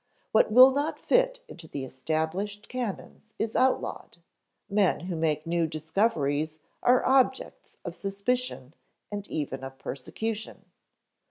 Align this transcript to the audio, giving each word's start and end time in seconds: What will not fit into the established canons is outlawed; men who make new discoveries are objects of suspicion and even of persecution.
What 0.31 0.51
will 0.51 0.71
not 0.71 0.99
fit 0.99 1.41
into 1.47 1.67
the 1.67 1.85
established 1.85 2.67
canons 2.67 3.35
is 3.37 3.55
outlawed; 3.55 4.17
men 4.67 5.01
who 5.01 5.15
make 5.15 5.45
new 5.45 5.67
discoveries 5.67 6.57
are 6.81 7.05
objects 7.05 7.77
of 7.85 7.95
suspicion 7.95 8.73
and 9.11 9.27
even 9.27 9.63
of 9.63 9.77
persecution. 9.77 10.65